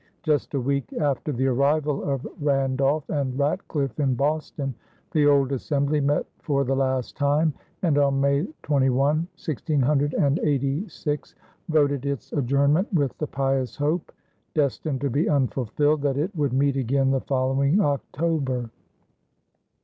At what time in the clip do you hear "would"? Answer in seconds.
16.35-16.53